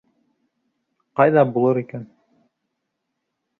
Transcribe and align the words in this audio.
Ҡайҙа 1.19 1.45
булыр 1.59 1.81
икән? 1.83 2.09